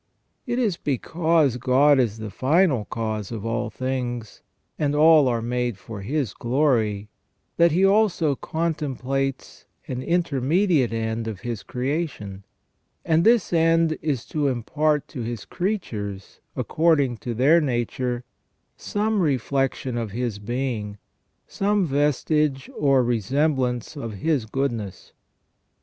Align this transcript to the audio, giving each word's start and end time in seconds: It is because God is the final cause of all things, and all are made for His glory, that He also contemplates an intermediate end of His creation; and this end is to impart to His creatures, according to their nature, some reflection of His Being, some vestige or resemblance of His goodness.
It 0.47 0.57
is 0.57 0.77
because 0.77 1.57
God 1.57 1.99
is 1.99 2.17
the 2.17 2.31
final 2.31 2.85
cause 2.85 3.31
of 3.31 3.45
all 3.45 3.69
things, 3.69 4.41
and 4.79 4.95
all 4.95 5.27
are 5.27 5.43
made 5.43 5.77
for 5.77 6.01
His 6.01 6.33
glory, 6.33 7.09
that 7.57 7.71
He 7.71 7.85
also 7.85 8.35
contemplates 8.35 9.67
an 9.87 10.01
intermediate 10.01 10.91
end 10.91 11.27
of 11.27 11.41
His 11.41 11.61
creation; 11.61 12.43
and 13.05 13.23
this 13.23 13.53
end 13.53 13.95
is 14.01 14.25
to 14.29 14.47
impart 14.47 15.07
to 15.09 15.21
His 15.21 15.45
creatures, 15.45 16.39
according 16.55 17.17
to 17.17 17.35
their 17.35 17.61
nature, 17.61 18.23
some 18.75 19.19
reflection 19.19 19.97
of 19.99 20.09
His 20.09 20.39
Being, 20.39 20.97
some 21.47 21.85
vestige 21.85 22.71
or 22.75 23.03
resemblance 23.03 23.95
of 23.95 24.13
His 24.13 24.47
goodness. 24.47 25.13